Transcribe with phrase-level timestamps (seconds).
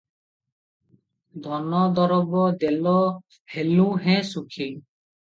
[1.47, 2.95] ଧନଦରବ ଦେଲ
[3.57, 4.69] ହେଲୁଁ ହେ ସୁଖୀ